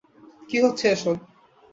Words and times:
কি 0.49 0.57
হচ্ছে 0.63 0.85
এসব? 0.87 1.15